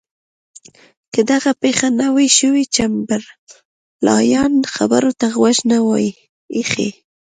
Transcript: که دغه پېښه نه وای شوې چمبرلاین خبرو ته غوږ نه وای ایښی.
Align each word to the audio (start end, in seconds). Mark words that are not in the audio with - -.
که 1.13 1.21
دغه 1.31 1.51
پېښه 1.61 1.87
نه 1.99 2.07
وای 2.13 2.29
شوې 2.37 2.63
چمبرلاین 2.75 4.53
خبرو 4.75 5.11
ته 5.19 5.27
غوږ 5.35 5.57
نه 5.71 5.77
وای 5.87 6.07
ایښی. 6.55 6.89